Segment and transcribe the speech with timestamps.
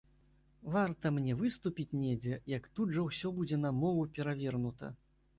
[0.75, 4.89] Варта мне выступіць недзе, як тут жа ўсё будзе на мову перавернута.